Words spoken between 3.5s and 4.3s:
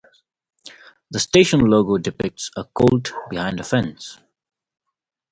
a fence.